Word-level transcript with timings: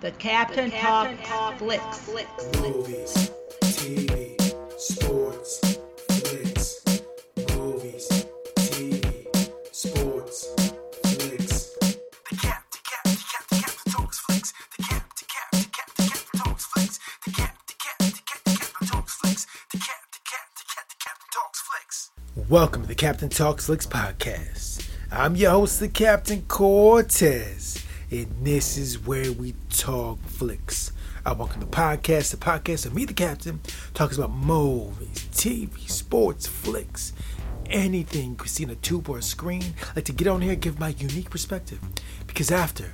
The 0.00 0.12
Captain, 0.12 0.70
Talk, 0.70 1.58
Flicks. 1.58 2.08
Movies, 2.60 3.32
TV, 3.62 4.38
sports, 4.78 5.58
flicks. 6.08 6.84
Movies, 7.56 8.08
TV, 8.54 9.74
sports, 9.74 10.54
flicks. 11.02 11.74
The 12.30 12.36
cap, 12.36 12.64
the 12.70 12.78
cap, 12.78 13.02
the 13.04 13.16
cap, 13.26 13.48
the 13.48 13.56
cap, 13.56 13.74
the 13.84 13.90
talks 13.90 14.18
flicks. 14.20 14.52
The 14.76 14.82
cap, 14.84 15.10
the 15.18 15.24
cap, 15.24 15.50
the 15.50 15.66
cap, 15.66 15.90
the 15.96 16.02
cap, 16.04 16.20
the 16.30 16.38
talks 16.38 16.64
flicks. 16.66 16.98
The 17.24 17.30
cap, 17.32 17.56
the 17.66 17.74
cap, 17.74 17.98
the 17.98 18.22
cap, 18.24 18.44
the 18.44 18.50
cap, 18.52 18.78
the 18.78 18.86
talks 18.86 19.14
flicks. 19.14 19.46
The 19.72 19.78
cap, 19.78 20.02
the 20.12 20.18
cap, 20.30 20.46
the 20.54 20.64
cap, 20.74 20.86
the 20.88 20.96
cap, 21.04 21.18
the 21.18 21.26
talks 21.34 21.60
flicks. 21.60 22.10
Welcome 22.48 22.82
to 22.82 22.88
the 22.88 22.94
Captain 22.94 23.28
Talks 23.28 23.66
Flicks 23.66 23.86
podcast. 23.86 24.88
I'm 25.10 25.34
your 25.34 25.50
host, 25.50 25.80
the 25.80 25.88
Captain 25.88 26.42
Cortez, 26.42 27.84
and 28.10 28.26
this 28.42 28.78
is 28.78 29.06
where 29.06 29.32
we 29.32 29.54
talk 29.68 30.18
flicks. 30.22 30.92
I 31.26 31.32
welcome 31.32 31.60
the 31.60 31.66
podcast, 31.66 32.30
the 32.30 32.38
podcast 32.38 32.86
of 32.86 32.94
me, 32.94 33.04
the 33.04 33.12
Captain, 33.12 33.60
talks 33.92 34.16
about 34.16 34.30
movies, 34.30 35.28
TV, 35.32 35.88
sports, 35.90 36.46
flicks, 36.46 37.12
anything 37.68 38.38
you 38.40 38.48
see 38.48 38.64
on 38.64 38.70
a 38.70 38.76
tube 38.76 39.10
or 39.10 39.18
a 39.18 39.22
screen. 39.22 39.74
I 39.82 39.96
like 39.96 40.04
to 40.06 40.12
get 40.12 40.26
on 40.26 40.40
here 40.40 40.54
give 40.54 40.80
my 40.80 40.88
unique 40.88 41.28
perspective, 41.28 41.80
because 42.26 42.50
after 42.50 42.92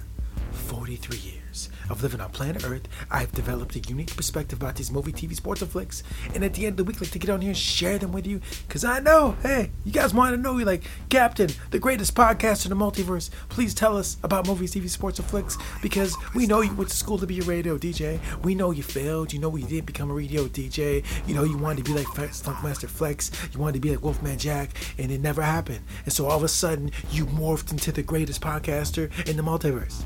43 0.51 1.17
years 1.19 1.44
of 1.91 2.03
living 2.03 2.21
on 2.21 2.31
planet 2.31 2.65
Earth, 2.65 2.89
I've 3.11 3.33
developed 3.33 3.77
a 3.77 3.81
unique 3.81 4.15
perspective 4.17 4.61
about 4.61 4.77
these 4.77 4.91
movie, 4.91 5.13
TV, 5.13 5.35
sports, 5.35 5.63
and 5.63 5.71
flicks. 5.71 6.03
And 6.35 6.45
at 6.45 6.55
the 6.55 6.67
end 6.67 6.73
of 6.73 6.77
the 6.79 6.85
week, 6.85 7.01
like 7.01 7.11
to 7.11 7.19
get 7.19 7.31
on 7.31 7.41
here 7.41 7.51
and 7.51 7.57
share 7.57 7.99
them 7.99 8.13
with 8.13 8.27
you. 8.27 8.41
Because 8.67 8.85
I 8.85 9.01
know, 9.01 9.37
hey, 9.43 9.71
you 9.85 9.93
guys 9.93 10.15
want 10.15 10.35
to 10.35 10.41
know, 10.41 10.57
you're 10.57 10.67
like, 10.67 10.85
Captain, 11.09 11.51
the 11.71 11.79
greatest 11.79 12.15
podcaster 12.15 12.71
in 12.71 12.77
the 12.77 12.85
multiverse, 12.85 13.31
please 13.49 13.75
tell 13.75 13.97
us 13.97 14.17
about 14.23 14.47
movies, 14.47 14.75
TV, 14.75 14.89
sports, 14.89 15.19
and 15.19 15.29
flicks. 15.29 15.57
Because 15.83 16.17
we 16.35 16.47
know 16.47 16.61
you 16.61 16.75
went 16.75 16.91
to 16.91 16.97
school 16.97 17.19
to 17.19 17.27
be 17.27 17.41
a 17.41 17.45
radio 17.45 17.79
DJ. 17.79 18.21
We 18.43 18.55
know 18.55 18.71
you 18.71 18.83
failed. 18.83 19.33
You 19.33 19.39
know 19.39 19.55
you 19.55 19.67
didn't 19.67 19.87
become 19.87 20.11
a 20.11 20.15
radio 20.15 20.45
DJ. 20.47 21.05
You 21.27 21.35
know 21.35 21.45
you 21.45 21.57
wanted 21.57 21.85
to 21.85 21.93
be 21.93 21.99
like 21.99 22.07
Funkmaster 22.07 22.89
Flex. 22.89 23.31
You 23.53 23.61
wanted 23.61 23.75
to 23.75 23.81
be 23.81 23.91
like 23.91 24.03
Wolfman 24.03 24.39
Jack. 24.39 24.71
And 24.99 25.11
it 25.11 25.21
never 25.21 25.43
happened. 25.43 25.81
And 26.05 26.13
so 26.13 26.27
all 26.27 26.37
of 26.37 26.43
a 26.43 26.49
sudden, 26.49 26.91
you 27.11 27.27
morphed 27.27 27.73
into 27.73 27.93
the 27.93 28.03
greatest 28.03 28.41
podcaster 28.41 29.11
in 29.29 29.37
the 29.37 29.43
multiverse. 29.43 30.05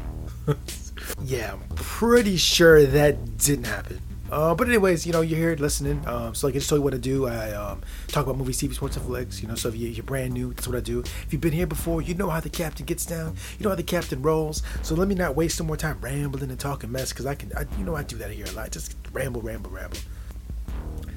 yeah, 1.23 1.53
I'm 1.55 1.77
pretty 1.77 2.37
sure 2.37 2.85
that 2.85 3.39
didn't 3.39 3.67
happen. 3.67 4.01
Uh, 4.31 4.55
but 4.55 4.69
anyways, 4.69 5.07
you 5.07 5.13
know, 5.13 5.23
you're 5.23 5.39
here 5.39 5.57
listening. 5.57 6.07
Um, 6.07 6.35
so 6.35 6.47
like 6.47 6.55
I 6.55 6.59
just 6.59 6.69
told 6.69 6.81
you 6.81 6.83
what 6.85 6.93
I 6.93 6.99
do. 6.99 7.27
I 7.27 7.53
um, 7.53 7.81
talk 8.09 8.25
about 8.27 8.37
movies, 8.37 8.61
TV, 8.61 8.75
sports, 8.75 8.95
and 8.97 9.07
flicks. 9.07 9.41
You 9.41 9.49
know, 9.49 9.55
so 9.55 9.71
if 9.71 9.77
you- 9.77 9.89
you're 9.89 10.05
brand 10.05 10.35
new, 10.35 10.53
that's 10.53 10.69
what 10.69 10.77
I 10.77 10.81
do. 10.81 11.01
If 11.01 11.29
you've 11.33 11.41
been 11.41 11.53
here 11.55 11.67
before, 11.67 12.03
you 12.03 12.13
know 12.15 12.29
how 12.29 12.41
the 12.41 12.51
captain 12.51 12.85
gets 12.85 13.07
down. 13.07 13.37
You 13.59 13.65
know 13.65 13.71
how 13.71 13.75
the 13.77 13.83
captain 13.83 14.21
rolls. 14.21 14.63
So 14.83 14.95
let 14.95 15.09
me 15.09 15.15
not 15.15 15.35
waste 15.35 15.59
no 15.61 15.65
more 15.67 15.79
time 15.79 15.97
rambling 16.03 16.51
and 16.51 16.61
talking 16.61 16.93
mess, 16.93 17.11
because 17.11 17.25
I 17.25 17.35
can, 17.37 17.53
I, 17.57 17.65
you 17.79 17.85
know, 17.85 17.97
I 17.97 18.03
do 18.03 18.17
that 18.19 18.31
here 18.31 18.45
a 18.47 18.53
lot. 18.53 18.71
Just 18.71 18.97
ramble, 19.15 19.41
ramble, 19.41 19.71
ramble. 19.71 19.97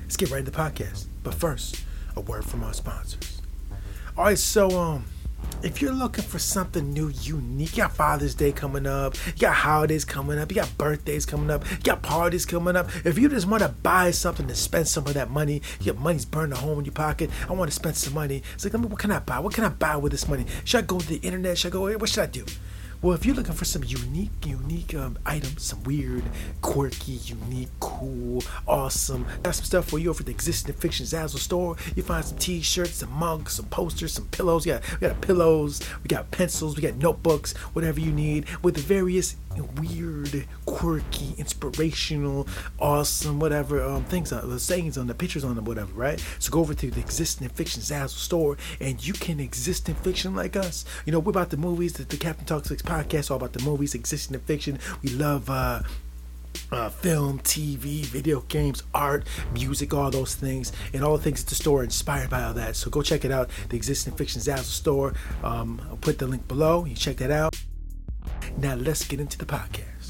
Let's 0.04 0.16
get 0.16 0.30
right 0.32 0.40
into 0.40 0.52
the 0.52 0.58
podcast. 0.58 1.06
But 1.24 1.34
first, 1.34 1.84
a 2.16 2.22
word 2.22 2.46
from 2.46 2.64
our 2.64 2.74
sponsors. 2.74 3.42
All 4.18 4.26
right, 4.26 4.38
so 4.40 4.70
um, 4.80 5.06
if 5.64 5.82
you're 5.82 5.94
looking 5.94 6.24
for 6.24 6.40
something 6.40 6.92
new, 6.92 7.10
unique, 7.10 7.78
you 7.78 7.84
got 7.84 7.94
Father's 7.94 8.36
Day 8.36 8.52
coming 8.52 8.88
up, 8.88 9.16
you 9.28 9.42
got 9.42 9.56
holidays 9.56 10.06
coming 10.06 10.40
up, 10.40 10.50
you 10.50 10.56
got 10.56 10.78
birthdays 10.78 11.26
coming 11.26 11.52
up, 11.52 11.70
you 11.70 11.78
got 11.84 12.02
parties 12.02 12.46
coming 12.46 12.76
up. 12.76 12.90
If 13.06 13.18
you 13.18 13.30
just 13.30 13.48
want 13.48 13.64
to 13.64 13.70
buy 13.70 14.12
something 14.12 14.48
to 14.48 14.56
spend 14.56 14.88
some 14.88 15.06
of 15.08 15.14
that 15.14 15.30
money, 15.30 15.62
your 15.82 15.96
money's 15.96 16.26
burning 16.26 16.54
a 16.54 16.56
hole 16.56 16.80
in 16.80 16.86
your 16.86 16.94
pocket. 16.94 17.30
I 17.48 17.54
want 17.54 17.70
to 17.70 17.76
spend 17.76 17.96
some 17.96 18.14
money. 18.14 18.42
It's 18.54 18.64
like, 18.64 18.74
what 18.74 19.00
can 19.00 19.12
I 19.12 19.20
buy? 19.20 19.40
What 19.40 19.54
can 19.54 19.64
I 19.64 19.70
buy 19.70 19.96
with 19.98 20.12
this 20.12 20.28
money? 20.28 20.46
Should 20.64 20.80
I 20.80 20.82
go 20.82 21.00
to 21.00 21.08
the 21.08 21.18
internet? 21.18 21.58
Should 21.58 21.70
I 21.70 21.72
go? 21.74 21.98
What 21.98 22.10
should 22.10 22.24
I 22.24 22.28
do? 22.28 22.46
Well, 23.02 23.14
if 23.16 23.26
you're 23.26 23.36
looking 23.36 23.56
for 23.56 23.66
some 23.66 23.84
unique, 23.84 24.46
unique 24.46 24.94
um, 24.94 25.18
items, 25.26 25.64
some 25.64 25.82
weird, 25.86 26.22
quirky, 26.62 27.14
unique, 27.14 27.70
cool, 27.80 28.44
awesome, 28.68 29.26
got 29.42 29.56
some 29.56 29.66
stuff 29.66 29.90
for 29.90 29.98
you 29.98 30.12
over 30.12 30.20
at 30.20 30.28
the 30.28 30.32
Existing 30.32 30.76
Fiction 30.76 31.08
Zazzle 31.08 31.40
store. 31.40 31.78
You 31.96 32.04
find 32.04 32.24
some 32.24 32.38
t-shirts, 32.38 32.98
some 32.98 33.12
mugs, 33.12 33.54
some 33.54 33.66
posters, 33.66 34.14
some 34.14 34.28
pillows. 34.28 34.68
Yeah, 34.68 34.82
we 34.92 35.08
got 35.08 35.20
pillows, 35.20 35.82
we 36.04 36.10
got 36.10 36.30
pencils, 36.30 36.76
we 36.76 36.84
got 36.84 36.94
notebooks, 36.96 37.58
whatever 37.74 38.00
you 38.00 38.12
need, 38.12 38.48
with 38.62 38.76
the 38.76 38.82
various 38.82 39.36
weird, 39.80 40.48
quirky, 40.66 41.34
inspirational, 41.38 42.48
awesome, 42.80 43.40
whatever 43.40 43.84
um, 43.84 44.04
things, 44.06 44.32
on, 44.32 44.50
the 44.50 44.60
sayings 44.60 44.98
on 44.98 45.08
the 45.08 45.14
pictures 45.14 45.44
on 45.44 45.56
them, 45.56 45.66
whatever, 45.66 45.92
right? 45.94 46.24
So 46.40 46.52
go 46.52 46.60
over 46.60 46.74
to 46.74 46.92
the 46.92 47.00
Existing 47.00 47.50
Fiction 47.50 47.82
Zazzle 47.82 48.10
store, 48.10 48.58
and 48.80 49.06
you 49.06 49.14
can 49.14 49.40
exist 49.40 49.90
in 49.90 49.96
fiction 49.96 50.36
like 50.36 50.56
us. 50.56 50.86
You 51.06 51.12
know, 51.12 51.20
we're 51.20 51.32
about 51.32 51.50
the 51.50 51.58
movies. 51.58 51.94
The, 51.94 52.04
the 52.04 52.18
Captain 52.18 52.46
Talks 52.46 52.72
podcast, 52.92 53.32
all 53.32 53.38
about 53.38 53.54
the 53.54 53.64
movies, 53.64 53.96
existing 53.96 54.36
in 54.36 54.42
fiction. 54.42 54.80
We 55.02 55.10
love. 55.12 55.50
uh 55.50 55.82
uh, 56.70 56.90
film, 56.90 57.40
TV, 57.40 58.04
video 58.06 58.42
games, 58.42 58.84
art, 58.94 59.26
music, 59.54 59.94
all 59.94 60.12
those 60.12 60.36
things, 60.36 60.72
and 60.94 61.04
all 61.04 61.18
the 61.18 61.24
things 61.24 61.42
at 61.44 61.48
the 61.48 61.56
store 61.56 61.84
inspired 61.84 62.30
by 62.30 62.44
all 62.44 62.54
that. 62.54 62.76
So 62.76 62.90
go 62.90 63.02
check 63.02 63.24
it 63.26 63.32
out. 63.32 63.50
The 63.70 63.76
Existing 63.78 64.14
Fiction 64.14 64.42
Zazzle 64.42 64.64
store. 64.64 65.14
Um, 65.44 65.82
I'll 65.90 65.98
put 65.98 66.18
the 66.20 66.28
link 66.28 66.48
below. 66.48 66.86
You 66.86 66.96
check 66.96 67.18
that 67.18 67.32
out. 67.32 67.56
Now 68.58 68.76
let's 68.76 69.04
get 69.06 69.20
into 69.20 69.38
the 69.38 69.46
podcast. 69.46 70.01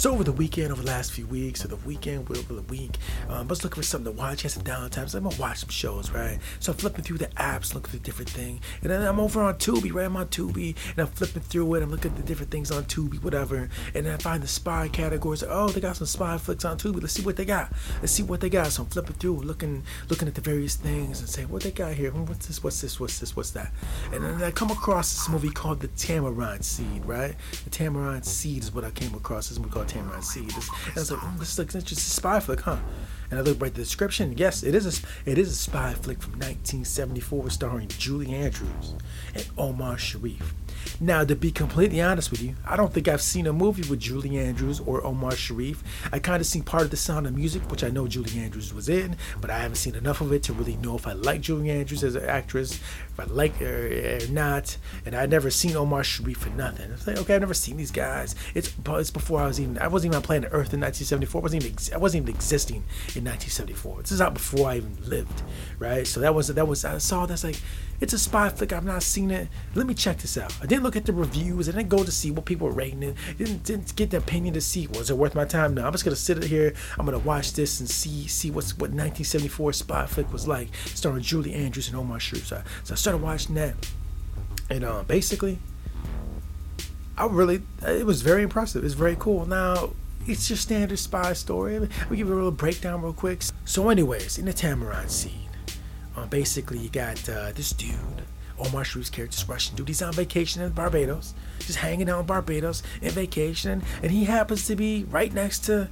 So 0.00 0.12
over 0.12 0.24
the 0.24 0.32
weekend, 0.32 0.72
over 0.72 0.80
the 0.80 0.88
last 0.88 1.12
few 1.12 1.26
weeks, 1.26 1.62
or 1.62 1.68
the 1.68 1.76
weekend, 1.76 2.20
over 2.30 2.54
the 2.54 2.62
week, 2.62 2.96
um, 3.28 3.36
I 3.36 3.42
was 3.42 3.64
looking 3.64 3.82
for 3.82 3.86
something 3.86 4.10
to 4.10 4.18
watch. 4.18 4.40
Had 4.40 4.52
some 4.52 4.62
downtime, 4.62 5.10
so 5.10 5.18
I'm 5.18 5.24
gonna 5.24 5.36
watch 5.36 5.58
some 5.58 5.68
shows, 5.68 6.10
right? 6.10 6.38
So 6.58 6.72
I'm 6.72 6.78
flipping 6.78 7.04
through 7.04 7.18
the 7.18 7.26
apps, 7.36 7.74
looking 7.74 7.90
for 7.90 7.98
different 7.98 8.30
thing, 8.30 8.62
and 8.80 8.90
then 8.90 9.02
I'm 9.02 9.20
over 9.20 9.42
on 9.42 9.56
Tubi, 9.56 9.92
right? 9.92 10.06
I'm 10.06 10.16
on 10.16 10.28
Tubi, 10.28 10.74
and 10.92 11.00
I'm 11.00 11.08
flipping 11.08 11.42
through 11.42 11.74
it. 11.74 11.82
I'm 11.82 11.90
looking 11.90 12.12
at 12.12 12.16
the 12.16 12.22
different 12.22 12.50
things 12.50 12.70
on 12.70 12.84
Tubi, 12.84 13.22
whatever, 13.22 13.68
and 13.94 14.06
then 14.06 14.14
I 14.14 14.16
find 14.16 14.42
the 14.42 14.48
spy 14.48 14.88
categories. 14.88 15.44
Oh, 15.46 15.68
they 15.68 15.82
got 15.82 15.96
some 15.96 16.06
spy 16.06 16.38
flicks 16.38 16.64
on 16.64 16.78
Tubi. 16.78 17.02
Let's 17.02 17.12
see 17.12 17.22
what 17.22 17.36
they 17.36 17.44
got. 17.44 17.70
Let's 18.00 18.12
see 18.12 18.22
what 18.22 18.40
they 18.40 18.48
got. 18.48 18.68
So 18.68 18.84
I'm 18.84 18.88
flipping 18.88 19.16
through, 19.16 19.40
looking, 19.40 19.82
looking 20.08 20.28
at 20.28 20.34
the 20.34 20.40
various 20.40 20.76
things, 20.76 21.20
and 21.20 21.28
saying, 21.28 21.50
what 21.50 21.62
they 21.62 21.72
got 21.72 21.92
here? 21.92 22.10
Hmm, 22.10 22.24
What's 22.24 22.46
this? 22.46 22.64
What's 22.64 22.80
this? 22.80 22.98
What's 22.98 23.18
this? 23.18 23.36
What's 23.36 23.50
that? 23.50 23.70
And 24.14 24.24
then 24.24 24.42
I 24.42 24.50
come 24.50 24.70
across 24.70 25.12
this 25.12 25.28
movie 25.28 25.50
called 25.50 25.80
The 25.80 25.88
Tamarind 25.88 26.64
Seed, 26.64 27.04
right? 27.04 27.34
The 27.64 27.70
Tamarind 27.70 28.24
Seed 28.24 28.62
is 28.62 28.72
what 28.72 28.84
I 28.84 28.90
came 28.92 29.12
across. 29.14 29.50
This 29.50 29.58
movie 29.58 29.70
called 29.70 29.89
Tamarind 29.90 30.24
Seed. 30.24 30.50
This, 30.50 30.68
and 30.86 30.96
I 30.96 31.00
was 31.00 31.10
like, 31.10 31.20
mm, 31.20 31.38
this 31.38 31.58
looks 31.58 31.74
interesting. 31.74 31.98
Spy 31.98 32.40
flick, 32.40 32.60
huh? 32.60 32.78
And 33.30 33.38
I 33.38 33.42
looked 33.42 33.60
right 33.60 33.68
at 33.68 33.74
the 33.74 33.82
description. 33.82 34.36
Yes, 34.36 34.62
it 34.62 34.74
is 34.74 34.86
a 34.86 35.30
it 35.30 35.38
is 35.38 35.50
a 35.50 35.54
spy 35.54 35.94
flick 35.94 36.22
from 36.22 36.32
1974, 36.34 37.50
starring 37.50 37.88
Julie 37.88 38.34
Andrews 38.34 38.94
and 39.34 39.46
Omar 39.58 39.98
Sharif. 39.98 40.54
Now, 41.00 41.24
to 41.24 41.34
be 41.34 41.50
completely 41.50 42.00
honest 42.00 42.30
with 42.30 42.42
you, 42.42 42.54
I 42.66 42.76
don't 42.76 42.92
think 42.92 43.08
I've 43.08 43.22
seen 43.22 43.46
a 43.46 43.52
movie 43.52 43.88
with 43.88 44.00
Julie 44.00 44.38
Andrews 44.38 44.80
or 44.80 45.04
Omar 45.04 45.32
Sharif. 45.32 45.82
I 46.12 46.18
kind 46.18 46.40
of 46.40 46.46
seen 46.46 46.62
part 46.62 46.82
of 46.82 46.90
the 46.90 46.96
Sound 46.96 47.26
of 47.26 47.34
Music, 47.34 47.62
which 47.70 47.82
I 47.82 47.88
know 47.88 48.06
Julie 48.06 48.38
Andrews 48.38 48.74
was 48.74 48.88
in, 48.88 49.16
but 49.40 49.50
I 49.50 49.58
haven't 49.58 49.76
seen 49.76 49.94
enough 49.94 50.20
of 50.20 50.32
it 50.32 50.42
to 50.44 50.52
really 50.52 50.76
know 50.76 50.96
if 50.96 51.06
I 51.06 51.12
like 51.12 51.40
Julie 51.40 51.70
Andrews 51.70 52.04
as 52.04 52.14
an 52.14 52.24
actress, 52.24 52.74
if 52.74 53.18
I 53.18 53.24
like 53.24 53.56
her 53.56 54.18
or 54.18 54.26
not. 54.28 54.76
And 55.06 55.14
I'd 55.14 55.30
never 55.30 55.50
seen 55.50 55.76
Omar 55.76 56.04
Sharif 56.04 56.38
for 56.38 56.50
nothing. 56.50 56.90
It's 56.90 57.06
like, 57.06 57.18
okay, 57.18 57.34
I've 57.34 57.40
never 57.40 57.54
seen 57.54 57.76
these 57.76 57.90
guys. 57.90 58.34
It's 58.54 58.72
it's 58.98 59.10
before 59.10 59.40
I 59.40 59.46
was 59.46 59.60
even 59.60 59.78
I 59.78 59.88
wasn't 59.88 60.12
even 60.12 60.16
on 60.16 60.22
planet 60.22 60.50
Earth 60.52 60.72
in 60.72 60.80
1974. 60.80 61.40
I 61.40 61.42
wasn't 61.42 61.64
even 61.64 61.94
I 61.94 61.98
wasn't 61.98 62.22
even 62.24 62.34
existing 62.34 62.84
in 63.14 63.24
1974. 63.24 64.02
This 64.02 64.12
is 64.12 64.20
out 64.20 64.34
before 64.34 64.68
I 64.68 64.76
even 64.76 64.96
lived, 65.04 65.42
right? 65.78 66.06
So 66.06 66.20
that 66.20 66.34
was 66.34 66.48
that 66.48 66.68
was 66.68 66.84
I 66.84 66.98
saw 66.98 67.26
that's 67.26 67.44
like 67.44 67.60
it's 68.00 68.12
a 68.12 68.18
spy 68.18 68.48
flick. 68.48 68.72
I've 68.72 68.84
not 68.84 69.02
seen 69.02 69.30
it. 69.30 69.48
Let 69.74 69.86
me 69.86 69.94
check 69.94 70.18
this 70.18 70.38
out. 70.38 70.54
I 70.62 70.66
didn't 70.66 70.82
look 70.84 70.96
at 70.96 71.04
the 71.04 71.12
reviews. 71.12 71.68
I 71.68 71.72
didn't 71.72 71.88
go 71.90 72.02
to 72.02 72.10
see 72.10 72.30
what 72.30 72.44
people 72.46 72.66
were 72.66 72.72
rating 72.72 73.02
it. 73.02 73.14
Didn't 73.38 73.62
didn't 73.64 73.94
get 73.96 74.10
the 74.10 74.16
opinion 74.16 74.54
to 74.54 74.60
see 74.60 74.86
was 74.86 75.10
it 75.10 75.16
worth 75.18 75.34
my 75.34 75.44
time. 75.44 75.74
No, 75.74 75.86
I'm 75.86 75.92
just 75.92 76.04
gonna 76.04 76.16
sit 76.16 76.42
here. 76.44 76.72
I'm 76.98 77.04
gonna 77.04 77.18
watch 77.18 77.52
this 77.52 77.80
and 77.80 77.88
see 77.88 78.26
see 78.26 78.50
what's 78.50 78.72
what 78.74 78.90
1974 78.90 79.72
spy 79.74 80.06
flick 80.06 80.32
was 80.32 80.48
like, 80.48 80.68
starring 80.86 81.22
Julie 81.22 81.54
Andrews 81.54 81.88
and 81.88 81.96
Omar 81.96 82.20
Sharif. 82.20 82.46
So, 82.46 82.56
I- 82.56 82.62
so 82.84 82.92
I 82.92 82.96
started 82.96 83.22
watching 83.22 83.54
that, 83.56 83.74
and 84.70 84.84
uh, 84.84 85.02
basically, 85.04 85.58
I 87.18 87.26
really 87.26 87.62
it 87.86 88.06
was 88.06 88.22
very 88.22 88.42
impressive. 88.42 88.84
It's 88.84 88.94
very 88.94 89.16
cool. 89.18 89.44
Now 89.46 89.90
it's 90.26 90.48
your 90.48 90.56
standard 90.56 90.98
spy 90.98 91.32
story. 91.34 91.78
We 92.08 92.16
give 92.16 92.28
you 92.28 92.34
a 92.34 92.36
little 92.36 92.50
breakdown 92.50 93.02
real 93.02 93.12
quick. 93.12 93.42
So, 93.64 93.88
anyways, 93.88 94.38
in 94.38 94.44
the 94.46 94.52
Tamarind 94.52 95.10
Seed, 95.10 95.32
uh, 96.20 96.26
basically 96.26 96.78
you 96.78 96.88
got 96.88 97.28
uh, 97.28 97.52
this 97.52 97.72
dude, 97.72 98.22
Omar 98.58 98.84
Sharif's 98.84 99.10
character, 99.10 99.36
this 99.36 99.48
Russian 99.48 99.76
dude. 99.76 99.88
He's 99.88 100.02
on 100.02 100.12
vacation 100.12 100.62
in 100.62 100.70
Barbados, 100.72 101.34
just 101.60 101.78
hanging 101.78 102.10
out 102.10 102.20
in 102.20 102.26
Barbados 102.26 102.82
in 103.00 103.10
vacation, 103.10 103.82
and 104.02 104.12
he 104.12 104.24
happens 104.24 104.66
to 104.66 104.76
be 104.76 105.04
right 105.04 105.32
next 105.32 105.60
to. 105.60 105.88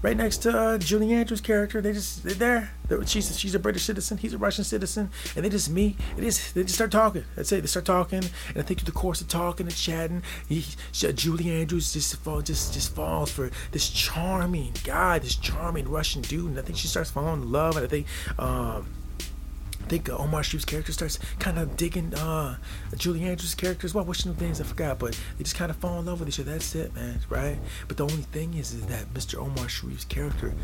Right 0.00 0.16
next 0.16 0.44
to 0.44 0.56
uh, 0.56 0.78
Julie 0.78 1.12
Andrews' 1.12 1.40
character, 1.40 1.80
they 1.80 1.92
just 1.92 2.22
they're 2.22 2.34
there. 2.34 2.70
They're, 2.86 3.04
she's 3.04 3.36
she's 3.36 3.56
a 3.56 3.58
British 3.58 3.82
citizen, 3.82 4.16
he's 4.18 4.32
a 4.32 4.38
Russian 4.38 4.62
citizen, 4.62 5.10
and 5.34 5.44
they 5.44 5.48
just 5.48 5.68
meet. 5.68 5.98
They 6.14 6.22
just 6.22 6.54
they 6.54 6.62
just 6.62 6.76
start 6.76 6.92
talking. 6.92 7.24
That's 7.34 7.50
it. 7.50 7.62
They 7.62 7.66
start 7.66 7.84
talking, 7.84 8.20
and 8.20 8.58
I 8.58 8.62
think 8.62 8.78
through 8.78 8.86
the 8.86 8.92
course 8.92 9.20
of 9.20 9.26
talking 9.26 9.66
and 9.66 9.74
chatting, 9.74 10.22
he, 10.48 10.64
she, 10.92 11.12
Julie 11.14 11.50
Andrews 11.50 11.92
just 11.94 12.14
fall, 12.14 12.42
just 12.42 12.74
just 12.74 12.94
falls 12.94 13.32
for 13.32 13.50
this 13.72 13.90
charming 13.90 14.72
guy, 14.84 15.18
this 15.18 15.34
charming 15.34 15.88
Russian 15.88 16.22
dude, 16.22 16.50
and 16.50 16.58
I 16.60 16.62
think 16.62 16.78
she 16.78 16.86
starts 16.86 17.10
falling 17.10 17.42
in 17.42 17.50
love, 17.50 17.76
and 17.76 17.84
I 17.84 17.88
think 17.88 18.06
um, 18.38 18.86
think 19.88 20.08
uh, 20.08 20.16
Omar 20.16 20.42
Sharif's 20.42 20.64
character 20.64 20.92
starts 20.92 21.18
kind 21.38 21.58
of 21.58 21.76
digging 21.76 22.14
uh, 22.14 22.56
Julie 22.96 23.24
Andrews' 23.24 23.54
character 23.54 23.88
well. 23.94 24.04
What's 24.04 24.22
some 24.22 24.34
things 24.34 24.60
I 24.60 24.64
forgot, 24.64 24.98
but 24.98 25.18
they 25.36 25.44
just 25.44 25.56
kind 25.56 25.70
of 25.70 25.76
fall 25.76 25.98
in 25.98 26.06
love 26.06 26.20
with 26.20 26.28
each 26.28 26.40
other. 26.40 26.52
That's 26.52 26.74
it, 26.74 26.94
man, 26.94 27.20
right? 27.28 27.58
But 27.86 27.96
the 27.96 28.04
only 28.04 28.22
thing 28.22 28.54
is, 28.54 28.74
is 28.74 28.86
that 28.86 29.12
Mr. 29.14 29.38
Omar 29.38 29.66
Sharif's 29.66 30.04
character, 30.04 30.54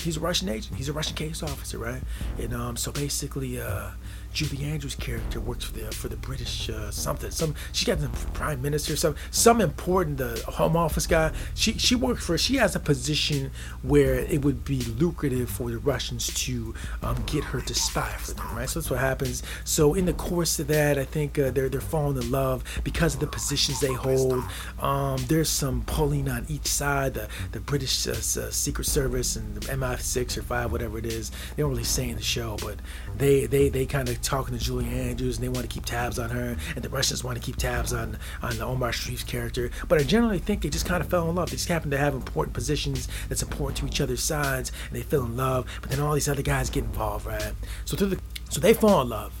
he's 0.00 0.16
a 0.16 0.20
Russian 0.20 0.48
agent. 0.48 0.76
He's 0.76 0.88
a 0.88 0.92
Russian 0.92 1.14
case 1.14 1.42
officer, 1.42 1.78
right? 1.78 2.02
And 2.38 2.54
um, 2.54 2.76
so 2.76 2.92
basically, 2.92 3.60
uh, 3.60 3.90
Julie 4.32 4.64
Andrews' 4.64 4.94
character 4.94 5.40
works 5.40 5.64
for 5.64 5.72
the 5.72 5.92
for 5.92 6.08
the 6.08 6.16
British 6.16 6.70
uh, 6.70 6.90
something. 6.90 7.30
Some 7.30 7.54
she 7.72 7.84
got 7.84 7.98
the 7.98 8.08
prime 8.32 8.62
minister, 8.62 8.96
some 8.96 9.14
some 9.30 9.60
important 9.60 10.18
the 10.18 10.42
home 10.48 10.76
office 10.76 11.06
guy. 11.06 11.32
She 11.54 11.74
she 11.74 11.94
works 11.94 12.24
for. 12.24 12.38
She 12.38 12.56
has 12.56 12.74
a 12.74 12.80
position 12.80 13.50
where 13.82 14.14
it 14.14 14.44
would 14.44 14.64
be 14.64 14.80
lucrative 14.82 15.50
for 15.50 15.70
the 15.70 15.78
Russians 15.78 16.32
to 16.44 16.74
um, 17.02 17.22
get 17.26 17.44
her 17.44 17.60
to 17.60 17.74
spy 17.74 18.10
for 18.18 18.32
them, 18.32 18.56
right? 18.56 18.68
So 18.68 18.80
that's 18.80 18.90
what 18.90 19.00
happens. 19.00 19.42
So 19.64 19.94
in 19.94 20.06
the 20.06 20.14
course 20.14 20.58
of 20.58 20.66
that, 20.68 20.98
I 20.98 21.04
think 21.04 21.38
uh, 21.38 21.50
they're 21.50 21.68
they're 21.68 21.80
falling 21.80 22.16
in 22.16 22.30
love 22.30 22.64
because 22.84 23.14
of 23.14 23.20
the 23.20 23.26
positions 23.26 23.80
they 23.80 23.92
hold. 23.92 24.42
Um, 24.80 25.18
there's 25.28 25.50
some 25.50 25.82
pulling 25.82 26.28
on 26.28 26.46
each 26.48 26.66
side. 26.66 27.14
The 27.14 27.28
the 27.52 27.60
British 27.60 28.06
uh, 28.06 28.12
uh 28.12 28.50
Secret 28.50 28.86
Service 28.86 29.36
and 29.36 29.54
the 29.56 29.60
MI6 29.72 30.38
or 30.38 30.42
five, 30.42 30.72
whatever 30.72 30.98
it 30.98 31.06
is. 31.06 31.30
They 31.54 31.62
don't 31.62 31.70
really 31.70 31.84
say 31.84 32.08
in 32.08 32.16
the 32.16 32.22
show, 32.22 32.56
but 32.62 32.76
they 33.18 33.46
they 33.46 33.68
they 33.68 33.84
kind 33.84 34.08
of 34.08 34.21
talking 34.22 34.56
to 34.56 34.62
Julie 34.62 34.88
Andrews 34.88 35.36
and 35.36 35.44
they 35.44 35.48
want 35.48 35.68
to 35.68 35.72
keep 35.72 35.84
tabs 35.84 36.18
on 36.18 36.30
her, 36.30 36.56
and 36.74 36.84
the 36.84 36.88
Russians 36.88 37.22
want 37.24 37.38
to 37.38 37.44
keep 37.44 37.56
tabs 37.56 37.92
on 37.92 38.18
on 38.42 38.56
the 38.56 38.64
Omar 38.64 38.92
Sharif's 38.92 39.24
character. 39.24 39.70
But 39.88 40.00
I 40.00 40.04
generally 40.04 40.38
think 40.38 40.62
they 40.62 40.68
just 40.68 40.86
kind 40.86 41.02
of 41.02 41.08
fell 41.08 41.28
in 41.28 41.34
love. 41.34 41.50
They 41.50 41.56
just 41.56 41.68
happen 41.68 41.90
to 41.90 41.98
have 41.98 42.14
important 42.14 42.54
positions 42.54 43.08
that's 43.28 43.42
important 43.42 43.78
to 43.78 43.86
each 43.86 44.00
other's 44.00 44.22
sides, 44.22 44.72
and 44.88 44.98
they 44.98 45.02
fell 45.02 45.24
in 45.24 45.36
love. 45.36 45.66
But 45.80 45.90
then 45.90 46.00
all 46.00 46.14
these 46.14 46.28
other 46.28 46.42
guys 46.42 46.70
get 46.70 46.84
involved, 46.84 47.26
right? 47.26 47.52
So 47.84 47.96
through 47.96 48.08
the 48.08 48.20
so 48.48 48.60
they 48.60 48.74
fall 48.74 49.02
in 49.02 49.08
love, 49.08 49.32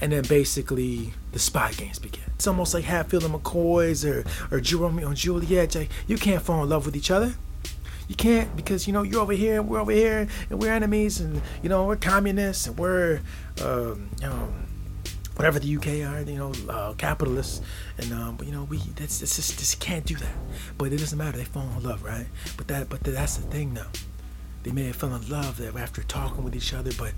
and 0.00 0.12
then 0.12 0.24
basically 0.24 1.12
the 1.32 1.38
spy 1.38 1.72
games 1.72 1.98
begin. 1.98 2.24
It's 2.34 2.46
almost 2.46 2.72
like 2.72 2.84
Hatfield 2.84 3.24
and 3.24 3.34
McCoy's 3.34 4.04
or 4.04 4.24
or 4.50 4.62
Romeo 4.78 5.08
and 5.08 5.16
Juliet. 5.16 5.74
Like, 5.74 5.90
you 6.06 6.16
can't 6.16 6.42
fall 6.42 6.62
in 6.62 6.68
love 6.68 6.86
with 6.86 6.96
each 6.96 7.10
other. 7.10 7.34
You 8.10 8.16
can't 8.16 8.56
because 8.56 8.88
you 8.88 8.92
know 8.92 9.02
you're 9.02 9.20
over 9.20 9.32
here 9.32 9.60
and 9.60 9.68
we're 9.68 9.78
over 9.78 9.92
here 9.92 10.26
and 10.50 10.58
we're 10.58 10.72
enemies 10.72 11.20
and 11.20 11.40
you 11.62 11.68
know 11.68 11.86
we're 11.86 11.94
communists 11.94 12.66
and 12.66 12.76
we're 12.76 13.20
um, 13.62 14.10
you 14.20 14.26
know 14.26 14.52
whatever 15.36 15.60
the 15.60 15.76
UK 15.76 15.86
are, 16.10 16.20
you 16.28 16.36
know, 16.36 16.52
uh, 16.68 16.92
capitalists, 16.94 17.62
and 17.98 18.12
um, 18.12 18.34
but 18.34 18.48
you 18.48 18.52
know 18.52 18.64
we 18.64 18.78
that's 18.96 19.22
it's 19.22 19.36
just 19.36 19.56
this 19.58 19.76
can't 19.76 20.04
do 20.04 20.16
that. 20.16 20.34
But 20.76 20.92
it 20.92 20.96
doesn't 20.96 21.16
matter. 21.16 21.38
They 21.38 21.44
fall 21.44 21.68
in 21.76 21.84
love, 21.84 22.02
right? 22.02 22.26
But 22.56 22.66
that 22.66 22.88
but 22.88 23.04
that's 23.04 23.36
the 23.36 23.44
thing 23.44 23.74
though. 23.74 23.86
They 24.62 24.72
may 24.72 24.86
have 24.86 24.96
fallen 24.96 25.22
in 25.22 25.28
love 25.30 25.60
after 25.76 26.02
talking 26.02 26.44
with 26.44 26.54
each 26.54 26.74
other, 26.74 26.90
but 26.98 27.12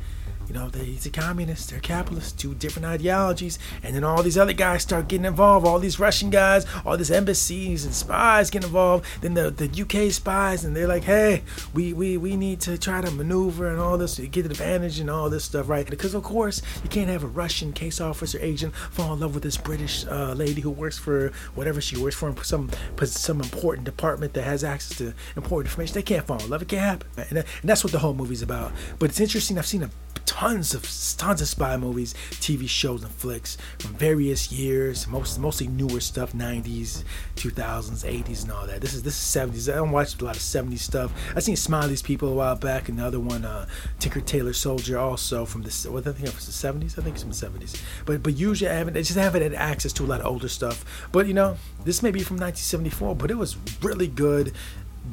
you 0.49 0.55
know, 0.55 0.69
they, 0.69 0.85
he's 0.85 1.07
a 1.07 1.11
communist, 1.11 1.71
they're 1.71 1.81
capitalists, 1.81 2.33
two 2.33 2.55
different 2.55 2.87
ideologies, 2.87 3.59
and 3.83 3.95
then 3.95 4.05
all 4.05 4.23
these 4.23 4.39
other 4.39 4.53
guys 4.53 4.83
start 4.83 5.09
getting 5.09 5.25
involved. 5.25 5.67
All 5.67 5.79
these 5.79 5.99
Russian 5.99 6.31
guys, 6.31 6.67
all 6.85 6.97
these 6.97 7.11
embassies 7.11 7.85
and 7.85 7.95
spies 7.95 8.51
get 8.51 8.65
involved. 8.65 9.07
Then 9.21 9.35
the, 9.35 9.51
the 9.51 9.83
UK 9.83 10.13
spies, 10.13 10.65
and 10.65 10.75
they're 10.77 10.89
like, 10.89 11.05
hey, 11.05 11.43
we, 11.73 11.93
we, 11.93 12.17
we 12.17 12.37
need 12.37 12.61
to 12.61 12.77
try 12.77 13.01
to 13.01 13.11
maneuver 13.11 13.69
and 13.69 13.81
all 13.81 13.97
this, 13.97 14.17
to 14.17 14.27
get 14.27 14.47
advantage 14.47 14.99
and 14.99 15.09
all 15.09 15.31
this 15.31 15.45
stuff, 15.45 15.69
right? 15.69 15.89
Because 15.89 16.15
of 16.15 16.23
course, 16.23 16.61
you 16.83 16.89
can't 16.89 17.09
have 17.09 17.25
a 17.25 17.29
Russian 17.29 17.73
case 17.73 18.01
officer 18.01 18.39
agent 18.41 18.75
fall 18.75 19.15
in 19.15 19.21
love 19.21 19.35
with 19.35 19.43
this 19.43 19.57
British 19.57 20.05
uh, 20.07 20.35
lady 20.35 20.61
who 20.61 20.71
works 20.71 20.99
for 20.99 21.33
whatever 21.55 21.81
she 21.81 21.97
works 21.97 22.17
for, 22.17 22.35
some 22.43 22.71
some 23.05 23.41
important 23.41 23.85
department 23.85 24.33
that 24.35 24.43
has 24.43 24.65
access 24.65 24.97
to 24.99 25.15
important 25.37 25.71
information. 25.71 25.95
They 25.95 26.03
can't 26.03 26.27
fall 26.27 26.43
in 26.43 26.51
love. 26.51 26.63
It 26.63 26.69
can't 26.69 26.83
happen, 26.83 27.09
and, 27.33 27.39
that, 27.39 27.47
and 27.63 27.71
that's 27.71 27.83
what 27.83 27.93
the 27.93 27.99
whole 27.99 28.15
movie's 28.15 28.43
about. 28.43 28.73
But 28.99 29.11
it's 29.11 29.21
interesting. 29.21 29.59
I've 29.59 29.67
seen 29.67 29.83
a 29.83 29.91
tons 30.27 30.75
of 30.75 30.83
tons 31.19 31.41
of 31.41 31.49
spy 31.49 31.77
movies, 31.77 32.15
TV 32.33 32.69
shows, 32.69 33.03
and 33.03 33.13
flicks 33.13 33.57
from 33.79 33.95
various 33.95 34.53
years. 34.53 35.07
Most 35.09 35.39
mostly 35.39 35.67
newer 35.67 36.01
stuff, 36.01 36.33
90s, 36.33 37.05
2000s, 37.37 38.05
80s, 38.05 38.43
and 38.43 38.53
all 38.53 38.67
that. 38.67 38.81
This 38.81 38.95
is 38.95 39.03
this 39.03 39.15
is 39.15 39.43
70s. 39.43 39.73
I 39.73 39.77
don't 39.77 39.91
watch 39.91 40.21
a 40.21 40.25
lot 40.25 40.37
of 40.37 40.43
70s 40.43 40.81
stuff. 40.81 41.13
I 41.35 41.41
seen 41.41 41.57
Smiley's 41.57 42.03
People 42.03 42.29
a 42.29 42.35
while 42.35 42.57
back. 42.57 42.89
and 42.89 42.99
Another 42.99 43.19
one, 43.21 43.45
uh, 43.45 43.67
Tinker 43.99 44.21
Tailor 44.21 44.53
Soldier, 44.53 44.99
also 44.99 45.45
from 45.45 45.63
the 45.63 45.71
what 45.91 46.07
I 46.07 46.13
think 46.13 46.29
it 46.29 46.35
was 46.35 46.47
the 46.47 46.69
70s. 46.69 46.99
I 46.99 47.03
think 47.03 47.17
it's 47.17 47.23
from 47.23 47.33
the 47.33 47.65
70s. 47.67 47.81
But 48.05 48.23
but 48.23 48.37
usually 48.37 48.71
I 48.71 48.75
haven't. 48.75 48.97
I 48.97 49.01
just 49.01 49.19
haven't 49.19 49.43
had 49.43 49.55
access 49.55 49.93
to 49.95 50.05
a 50.05 50.07
lot 50.07 50.21
of 50.21 50.27
older 50.27 50.49
stuff. 50.49 51.09
But 51.13 51.27
you 51.27 51.35
know, 51.35 51.57
this 51.85 52.03
may 52.03 52.11
be 52.11 52.21
from 52.21 52.37
1974, 52.37 53.17
but 53.17 53.31
it 53.31 53.37
was 53.39 53.57
really 53.83 54.07
good 54.07 54.53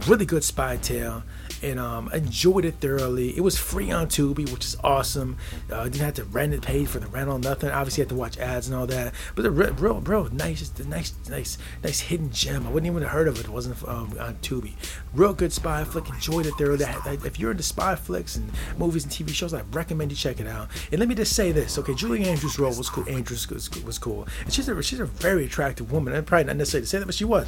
really 0.07 0.25
good 0.25 0.43
spy 0.43 0.77
tale 0.77 1.23
and 1.63 1.79
um, 1.79 2.09
enjoyed 2.13 2.65
it 2.65 2.75
thoroughly. 2.75 3.35
It 3.35 3.41
was 3.41 3.57
free 3.57 3.91
on 3.91 4.07
Tubi, 4.07 4.49
which 4.51 4.65
is 4.65 4.77
awesome. 4.83 5.37
Uh, 5.71 5.83
didn't 5.85 6.01
have 6.01 6.13
to 6.15 6.23
rent 6.25 6.53
it, 6.53 6.61
paid 6.61 6.89
for 6.89 6.99
the 6.99 7.07
rental, 7.07 7.39
nothing. 7.39 7.69
Obviously, 7.69 8.01
had 8.01 8.09
to 8.09 8.15
watch 8.15 8.37
ads 8.37 8.67
and 8.67 8.75
all 8.75 8.87
that. 8.87 9.13
But 9.35 9.43
the 9.43 9.51
real, 9.51 10.01
real, 10.01 10.29
nice, 10.31 10.71
nice, 10.85 11.13
nice, 11.29 11.57
nice 11.83 11.99
hidden 11.99 12.31
gem. 12.31 12.65
I 12.65 12.71
wouldn't 12.71 12.89
even 12.89 13.03
have 13.03 13.11
heard 13.11 13.27
of 13.27 13.39
it. 13.39 13.45
It 13.45 13.49
wasn't 13.49 13.81
um, 13.87 14.15
on 14.19 14.35
Tubi. 14.41 14.73
Real 15.13 15.33
good 15.33 15.53
spy 15.53 15.83
flick. 15.83 16.09
Enjoyed 16.09 16.45
it 16.45 16.53
thoroughly. 16.57 16.85
If 17.25 17.39
you're 17.39 17.51
into 17.51 17.63
spy 17.63 17.95
flicks 17.95 18.35
and 18.35 18.51
movies 18.77 19.03
and 19.03 19.11
TV 19.11 19.29
shows, 19.33 19.53
I 19.53 19.61
recommend 19.71 20.11
you 20.11 20.17
check 20.17 20.39
it 20.39 20.47
out. 20.47 20.69
And 20.91 20.99
let 20.99 21.09
me 21.09 21.15
just 21.15 21.35
say 21.35 21.51
this, 21.51 21.77
okay? 21.77 21.93
Julie 21.93 22.25
Andrews' 22.25 22.59
role 22.59 22.75
was 22.75 22.89
cool. 22.89 23.07
Andrews 23.09 23.49
was, 23.49 23.97
cool. 23.99 24.27
And 24.43 24.53
she's 24.53 24.67
a 24.67 24.83
she's 24.83 24.99
a 24.99 25.05
very 25.05 25.45
attractive 25.45 25.91
woman. 25.91 26.15
I'm 26.15 26.25
probably 26.25 26.45
not 26.45 26.57
necessarily 26.57 26.85
to 26.85 26.89
say 26.89 26.99
that, 26.99 27.05
but 27.05 27.15
she 27.15 27.25
was. 27.25 27.47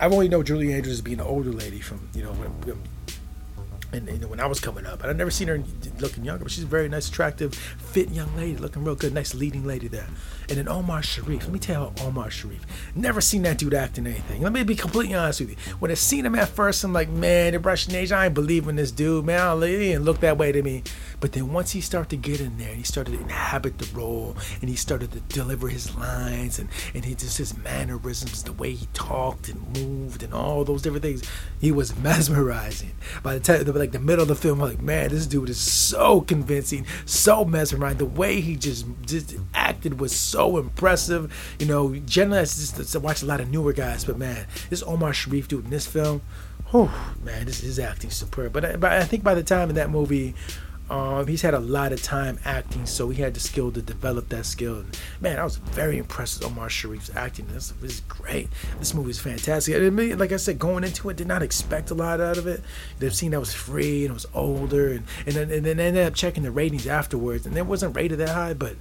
I've 0.00 0.12
only 0.12 0.28
know 0.28 0.42
Julie 0.42 0.72
Andrews 0.72 0.94
as 0.94 1.00
being 1.00 1.20
an 1.20 1.26
older 1.26 1.52
lady 1.52 1.80
from 1.80 2.08
you 2.14 2.22
know 2.22 2.32
when, 2.32 2.78
and, 3.94 4.08
and, 4.08 4.24
when 4.28 4.40
I 4.40 4.46
was 4.46 4.60
coming 4.60 4.86
up. 4.86 5.04
I've 5.04 5.16
never 5.16 5.30
seen 5.30 5.48
her 5.48 5.62
looking 5.98 6.24
younger, 6.24 6.44
but 6.44 6.52
she's 6.52 6.64
a 6.64 6.66
very 6.66 6.88
nice, 6.88 7.08
attractive, 7.08 7.54
fit 7.54 8.10
young 8.10 8.34
lady, 8.36 8.56
looking 8.56 8.84
real 8.84 8.94
good, 8.94 9.14
nice 9.14 9.34
leading 9.34 9.64
lady 9.64 9.88
there. 9.88 10.06
And 10.48 10.58
then 10.58 10.68
Omar 10.68 11.02
Sharif, 11.02 11.44
let 11.44 11.52
me 11.52 11.58
tell 11.58 11.94
you 11.96 12.04
Omar 12.04 12.30
Sharif, 12.30 12.66
never 12.94 13.20
seen 13.20 13.42
that 13.42 13.58
dude 13.58 13.74
acting 13.74 14.06
anything. 14.06 14.42
Let 14.42 14.52
me 14.52 14.62
be 14.62 14.74
completely 14.74 15.14
honest 15.14 15.40
with 15.40 15.50
you. 15.50 15.56
When 15.78 15.90
I 15.90 15.94
seen 15.94 16.26
him 16.26 16.34
at 16.34 16.48
first, 16.48 16.84
I'm 16.84 16.92
like, 16.92 17.08
man, 17.08 17.52
the 17.52 17.58
Russian 17.58 17.94
age, 17.94 18.12
I 18.12 18.26
ain't 18.26 18.34
believing 18.34 18.76
this 18.76 18.90
dude, 18.90 19.24
man. 19.24 19.62
He 19.62 19.76
didn't 19.76 20.04
look 20.04 20.20
that 20.20 20.36
way 20.36 20.52
to 20.52 20.62
me. 20.62 20.82
But 21.20 21.32
then 21.32 21.52
once 21.52 21.70
he 21.70 21.80
started 21.80 22.10
to 22.10 22.16
get 22.16 22.40
in 22.40 22.58
there 22.58 22.68
and 22.68 22.76
he 22.76 22.82
started 22.82 23.12
to 23.12 23.20
inhabit 23.20 23.78
the 23.78 23.96
role 23.96 24.36
and 24.60 24.68
he 24.68 24.76
started 24.76 25.12
to 25.12 25.20
deliver 25.20 25.68
his 25.68 25.94
lines 25.96 26.58
and, 26.58 26.68
and 26.92 27.04
he 27.04 27.14
just 27.14 27.38
his 27.38 27.56
mannerisms, 27.56 28.42
the 28.42 28.52
way 28.52 28.72
he 28.72 28.86
talked 28.92 29.48
and 29.48 29.78
moved 29.78 30.22
and 30.22 30.34
all 30.34 30.64
those 30.64 30.82
different 30.82 31.02
things, 31.02 31.22
he 31.60 31.72
was 31.72 31.96
mesmerizing. 32.00 32.92
By 33.22 33.34
the 33.34 33.40
time 33.40 33.64
like 33.84 33.92
the 33.92 33.98
middle 33.98 34.22
of 34.22 34.28
the 34.28 34.34
film, 34.34 34.62
I'm 34.62 34.70
like, 34.70 34.80
man, 34.80 35.10
this 35.10 35.26
dude 35.26 35.50
is 35.50 35.60
so 35.60 36.22
convincing, 36.22 36.86
so 37.04 37.44
mesmerizing. 37.44 37.98
The 37.98 38.06
way 38.06 38.40
he 38.40 38.56
just 38.56 38.86
just 39.04 39.36
acted 39.52 40.00
was 40.00 40.16
so 40.16 40.56
impressive. 40.56 41.30
You 41.58 41.66
know, 41.66 41.94
generally 41.94 42.38
I 42.40 42.44
just 42.44 42.96
I 42.96 42.98
watch 42.98 43.22
a 43.22 43.26
lot 43.26 43.42
of 43.42 43.50
newer 43.50 43.74
guys, 43.74 44.06
but 44.06 44.16
man, 44.16 44.46
this 44.70 44.82
Omar 44.82 45.12
Sharif 45.12 45.48
dude 45.48 45.64
in 45.64 45.70
this 45.70 45.86
film, 45.86 46.22
oh 46.72 47.14
man, 47.22 47.44
this 47.44 47.62
is 47.62 47.78
acting 47.78 48.08
superb. 48.08 48.54
But 48.54 48.64
I, 48.64 48.76
but 48.76 48.92
I 48.92 49.04
think 49.04 49.22
by 49.22 49.34
the 49.34 49.42
time 49.42 49.68
in 49.68 49.74
that 49.74 49.90
movie 49.90 50.34
um, 50.90 51.26
he's 51.26 51.40
had 51.40 51.54
a 51.54 51.60
lot 51.60 51.92
of 51.92 52.02
time 52.02 52.38
acting, 52.44 52.84
so 52.84 53.08
he 53.08 53.22
had 53.22 53.32
the 53.32 53.40
skill 53.40 53.72
to 53.72 53.80
develop 53.80 54.28
that 54.28 54.44
skill. 54.44 54.80
And 54.80 54.98
man, 55.18 55.38
I 55.38 55.44
was 55.44 55.56
very 55.56 55.96
impressed 55.96 56.40
with 56.40 56.52
Omar 56.52 56.68
Sharif's 56.68 57.10
acting. 57.16 57.46
This, 57.46 57.72
is 57.82 58.00
great. 58.00 58.48
This 58.78 58.92
movie 58.92 59.10
is 59.10 59.18
fantastic. 59.18 59.76
I 59.76 59.90
mean, 59.90 60.18
like 60.18 60.32
I 60.32 60.36
said, 60.36 60.58
going 60.58 60.84
into 60.84 61.08
it, 61.08 61.16
did 61.16 61.26
not 61.26 61.42
expect 61.42 61.90
a 61.90 61.94
lot 61.94 62.20
out 62.20 62.36
of 62.36 62.46
it. 62.46 62.62
They've 62.98 63.14
seen 63.14 63.30
that 63.30 63.40
was 63.40 63.54
free 63.54 64.04
and 64.04 64.10
it 64.10 64.14
was 64.14 64.26
older, 64.34 64.92
and 64.92 65.04
and 65.24 65.34
then, 65.34 65.50
and 65.50 65.64
then 65.64 65.80
ended 65.80 66.06
up 66.06 66.14
checking 66.14 66.42
the 66.42 66.50
ratings 66.50 66.86
afterwards, 66.86 67.46
and 67.46 67.56
it 67.56 67.66
wasn't 67.66 67.96
rated 67.96 68.18
that 68.18 68.30
high, 68.30 68.54
but. 68.54 68.76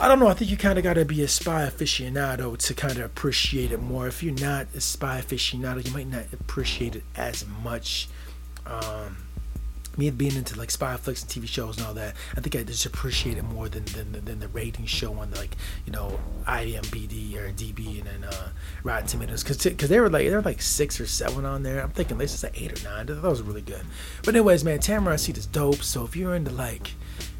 I 0.00 0.08
don't 0.08 0.18
know. 0.18 0.28
I 0.28 0.32
think 0.32 0.50
you 0.50 0.56
kind 0.56 0.78
of 0.78 0.84
got 0.84 0.94
to 0.94 1.04
be 1.04 1.22
a 1.22 1.28
spy 1.28 1.66
aficionado 1.66 2.56
to 2.56 2.72
kind 2.72 2.96
of 2.96 3.04
appreciate 3.04 3.72
it 3.72 3.82
more. 3.82 4.08
If 4.08 4.22
you're 4.22 4.32
not 4.32 4.68
a 4.74 4.80
spy 4.80 5.20
aficionado, 5.20 5.84
you 5.84 5.92
might 5.92 6.06
not 6.06 6.24
appreciate 6.32 6.96
it 6.96 7.04
as 7.14 7.44
much. 7.62 8.08
Um, 8.64 9.18
me 9.96 10.10
being 10.10 10.36
into 10.36 10.58
like 10.58 10.70
spy 10.70 10.96
flicks 10.96 11.22
and 11.22 11.30
TV 11.30 11.46
shows 11.46 11.78
and 11.78 11.86
all 11.86 11.94
that, 11.94 12.14
I 12.36 12.40
think 12.40 12.56
I 12.56 12.62
just 12.62 12.86
appreciate 12.86 13.38
it 13.38 13.42
more 13.44 13.68
than 13.68 13.84
than, 13.86 14.24
than 14.24 14.40
the 14.40 14.48
rating 14.48 14.86
show 14.86 15.12
on 15.14 15.30
like 15.32 15.56
you 15.86 15.92
know 15.92 16.18
IMBD 16.46 17.36
or 17.36 17.52
DB 17.52 17.98
and 17.98 18.06
then 18.06 18.24
uh, 18.24 18.48
Rotten 18.82 19.06
Tomatoes 19.06 19.42
because 19.42 19.62
because 19.62 19.88
they 19.88 20.00
were 20.00 20.10
like 20.10 20.28
they 20.28 20.34
were 20.34 20.42
like 20.42 20.62
six 20.62 21.00
or 21.00 21.06
seven 21.06 21.44
on 21.44 21.62
there. 21.62 21.82
I'm 21.82 21.90
thinking 21.90 22.18
this 22.18 22.34
is 22.34 22.42
like 22.42 22.60
eight 22.60 22.80
or 22.80 22.84
nine. 22.88 23.06
That 23.06 23.22
was 23.22 23.42
really 23.42 23.62
good. 23.62 23.82
But 24.24 24.34
anyways, 24.34 24.64
man, 24.64 24.80
Tamarind 24.80 25.20
Seed 25.20 25.36
this 25.36 25.46
dope. 25.46 25.82
So 25.82 26.04
if 26.04 26.16
you're 26.16 26.34
into 26.34 26.52
like 26.52 26.92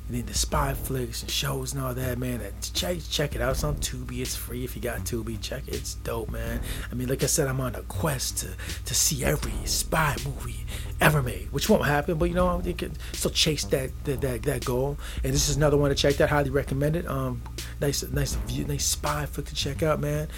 and 0.09 0.17
then 0.17 0.27
the 0.27 0.35
spy 0.35 0.75
flicks 0.75 1.23
and 1.23 1.31
shows 1.31 1.73
and 1.73 1.83
all 1.83 1.95
that, 1.95 2.19
man. 2.19 2.41
Check 2.75 2.99
check 3.09 3.35
it 3.35 3.41
out. 3.41 3.53
It's 3.53 3.65
on 3.65 3.77
Tubi. 3.77 4.21
It's 4.21 4.37
free 4.37 4.65
if 4.65 4.75
you 4.77 4.83
got 4.83 5.01
Tubi. 5.01 5.41
Check 5.41 5.69
it. 5.69 5.75
It's 5.75 5.95
dope, 5.95 6.31
man. 6.31 6.61
I 6.91 6.95
mean, 6.95 7.09
like 7.09 7.23
I 7.23 7.27
said, 7.27 7.49
I'm 7.49 7.61
on 7.61 7.75
a 7.75 7.83
quest 7.83 8.39
to 8.39 8.49
to 8.85 8.95
see 8.95 9.25
every 9.25 9.53
spy 9.65 10.17
movie 10.25 10.67
ever 11.01 11.23
made, 11.23 11.53
which 11.53 11.69
won't 11.69 11.85
happen, 11.85 12.17
but 12.17 12.27
you 12.27 12.35
know, 12.35 12.61
you 12.65 12.75
can 12.75 12.93
still 13.13 13.31
chase 13.31 13.65
that 13.67 13.91
that 14.05 14.21
that, 14.21 14.43
that 14.43 14.65
goal. 14.65 14.99
And 15.25 15.33
this 15.33 15.49
is 15.49 15.57
another 15.57 15.77
one 15.77 15.91
to 15.91 15.95
check 15.95 16.17
that. 16.17 16.31
Highly 16.31 16.51
recommend 16.51 16.97
it. 16.97 17.09
Um, 17.09 17.43
nice, 17.81 18.03
nice 18.11 18.35
view, 18.35 18.65
nice 18.65 18.85
spy 18.87 19.27
flick 19.27 19.47
to 19.47 19.55
check 19.55 19.83
out, 19.83 20.01
man. 20.01 20.29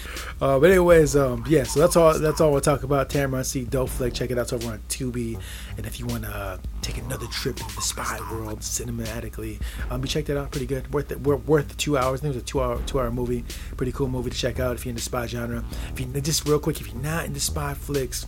Uh, 0.40 0.59
but 0.59 0.71
anyways, 0.71 1.16
um, 1.16 1.44
yeah. 1.49 1.64
So 1.64 1.80
that's 1.80 1.97
all. 1.97 2.18
That's 2.18 2.40
all 2.40 2.52
we'll 2.52 2.61
talk 2.61 2.83
about. 2.83 3.11
Tamarind 3.11 3.47
Seed. 3.47 3.71
Dope 3.71 3.88
Flick. 3.88 4.14
Check 4.14 4.30
it 4.30 4.38
out. 4.38 4.42
It's 4.42 4.52
over 4.52 4.73
on 4.73 4.78
Tubi. 4.88 5.40
And 5.76 5.87
if 5.87 5.99
you 5.99 6.07
want 6.07 6.25
to 6.25 6.61
take 6.83 6.99
another 6.99 7.26
trip 7.26 7.61
into 7.61 7.75
the 7.75 7.83
spy 7.83 8.19
world 8.31 8.61
cinematically, 8.61 9.61
um, 9.90 10.02
you 10.02 10.09
check 10.09 10.26
that 10.26 10.37
out. 10.37 10.50
Pretty 10.50 10.66
good. 10.66 10.93
Worth 10.93 11.11
it. 11.11 11.21
Worth, 11.21 11.69
the 11.69 11.75
two 11.75 11.97
hours. 11.97 12.21
I 12.21 12.23
think 12.23 12.35
it 12.35 12.37
was 12.37 12.43
a 12.43 12.47
two-hour, 12.47 12.83
two-hour 12.87 13.11
movie. 13.11 13.45
Pretty 13.76 13.93
cool 13.93 14.09
movie 14.09 14.31
to 14.31 14.37
check 14.37 14.61
out 14.61 14.76
if 14.76 14.85
you're 14.85 14.90
into 14.90 15.02
spy 15.02 15.26
genre. 15.26 15.64
If 15.93 16.00
you 16.00 16.07
just 16.21 16.47
real 16.47 16.59
quick, 16.59 16.81
if 16.81 16.93
you're 16.93 17.02
not 17.02 17.26
into 17.26 17.40
spy 17.40 17.75
flicks 17.75 18.26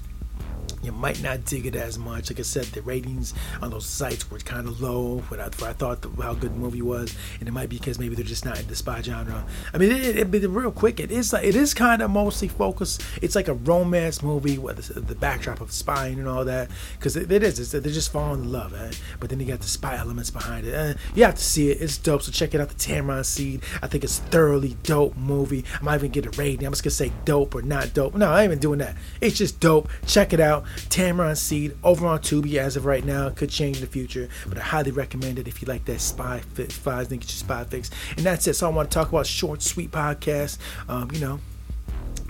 you 0.82 0.92
might 0.92 1.22
not 1.22 1.44
dig 1.44 1.66
it 1.66 1.76
as 1.76 1.98
much. 1.98 2.30
Like 2.30 2.40
I 2.40 2.42
said, 2.42 2.64
the 2.66 2.82
ratings 2.82 3.34
on 3.62 3.70
those 3.70 3.86
sites 3.86 4.30
were 4.30 4.38
kind 4.38 4.66
of 4.68 4.80
low. 4.80 5.18
What 5.28 5.40
I, 5.40 5.48
thought 5.48 6.02
the, 6.02 6.10
how 6.22 6.34
good 6.34 6.52
the 6.54 6.58
movie 6.58 6.82
was, 6.82 7.14
and 7.38 7.48
it 7.48 7.52
might 7.52 7.68
be 7.68 7.78
because 7.78 7.98
maybe 7.98 8.14
they're 8.14 8.24
just 8.24 8.44
not 8.44 8.60
in 8.60 8.66
the 8.66 8.76
spy 8.76 9.02
genre. 9.02 9.44
I 9.72 9.78
mean, 9.78 9.92
it, 9.92 10.16
it, 10.16 10.34
it 10.34 10.48
real 10.48 10.70
quick, 10.70 11.00
it 11.00 11.10
is 11.10 11.32
like 11.32 11.44
it 11.44 11.56
is 11.56 11.74
kind 11.74 12.02
of 12.02 12.10
mostly 12.10 12.48
focused. 12.48 13.02
It's 13.22 13.34
like 13.34 13.48
a 13.48 13.54
romance 13.54 14.22
movie 14.22 14.58
with 14.58 14.76
the, 14.76 15.00
the 15.00 15.14
backdrop 15.14 15.60
of 15.60 15.72
spying 15.72 16.18
and 16.18 16.28
all 16.28 16.44
that. 16.44 16.70
Because 16.98 17.16
it, 17.16 17.30
it 17.30 17.42
is, 17.42 17.58
it's, 17.58 17.72
they're 17.72 17.80
just 17.80 18.12
falling 18.12 18.44
in 18.44 18.52
love, 18.52 18.74
eh? 18.74 18.92
but 19.20 19.30
then 19.30 19.40
you 19.40 19.46
got 19.46 19.60
the 19.60 19.68
spy 19.68 19.96
elements 19.96 20.30
behind 20.30 20.66
it. 20.66 20.74
Eh, 20.74 20.94
you 21.14 21.24
have 21.24 21.36
to 21.36 21.42
see 21.42 21.70
it. 21.70 21.80
It's 21.80 21.98
dope. 21.98 22.22
So 22.22 22.32
check 22.32 22.54
it 22.54 22.60
out. 22.60 22.68
The 22.68 22.74
Tamarind 22.74 23.26
Seed. 23.26 23.62
I 23.82 23.86
think 23.86 24.04
it's 24.04 24.18
thoroughly 24.18 24.76
dope 24.82 25.16
movie. 25.16 25.64
I 25.80 25.84
might 25.84 25.96
even 25.96 26.10
get 26.10 26.26
a 26.26 26.30
rating. 26.30 26.66
I'm 26.66 26.72
just 26.72 26.82
gonna 26.82 26.90
say 26.92 27.12
dope 27.24 27.54
or 27.54 27.62
not 27.62 27.94
dope. 27.94 28.14
No, 28.14 28.30
I 28.30 28.42
ain't 28.42 28.50
even 28.50 28.58
doing 28.58 28.78
that. 28.80 28.96
It's 29.20 29.38
just 29.38 29.60
dope. 29.60 29.88
Check 30.06 30.32
it 30.32 30.40
out. 30.40 30.64
Tamarind 30.88 31.38
Seed 31.38 31.76
over 31.82 32.06
on 32.06 32.20
Tubi 32.20 32.56
as 32.56 32.76
of 32.76 32.86
right 32.86 33.04
now. 33.04 33.30
Could 33.30 33.50
change 33.50 33.76
in 33.76 33.82
the 33.82 33.90
future, 33.90 34.28
but 34.48 34.58
I 34.58 34.62
highly 34.62 34.90
recommend 34.90 35.38
it 35.38 35.48
if 35.48 35.62
you 35.62 35.68
like 35.68 35.84
that 35.86 36.00
spy 36.00 36.40
fix, 36.54 36.78
then 36.78 36.94
get 36.94 37.12
your 37.12 37.26
spy 37.28 37.64
fix. 37.64 37.90
And 38.16 38.24
that's 38.24 38.46
it. 38.46 38.54
So 38.54 38.66
I 38.68 38.72
want 38.72 38.90
to 38.90 38.94
talk 38.94 39.08
about 39.08 39.26
short, 39.26 39.62
sweet 39.62 39.90
podcast. 39.90 40.58
Um, 40.88 41.10
you 41.12 41.20
know, 41.20 41.40